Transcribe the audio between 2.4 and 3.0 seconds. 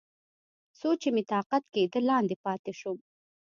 پاتې شوم.